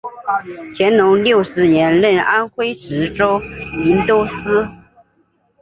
[0.73, 3.39] 乾隆六十年任安徽池州
[3.85, 4.67] 营都司。